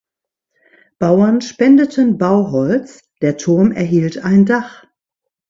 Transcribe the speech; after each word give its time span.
Bauern 0.97 1.41
spendeten 1.41 2.17
Bauholz; 2.17 3.03
der 3.21 3.37
Turm 3.37 3.71
erhielt 3.71 4.17
ein 4.25 4.47
Dach. 4.47 4.85